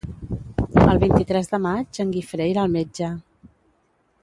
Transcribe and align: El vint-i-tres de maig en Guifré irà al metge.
El 0.93 1.01
vint-i-tres 1.03 1.51
de 1.51 1.59
maig 1.67 2.01
en 2.05 2.15
Guifré 2.15 2.49
irà 2.53 2.65
al 2.65 2.75
metge. 2.79 3.11